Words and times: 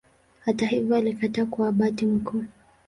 Hata 0.45 0.65
hivyo 0.67 0.95
alikataa 0.95 1.45
kuwa 1.45 1.67
Abati 1.67 2.05
mkuu. 2.05 2.43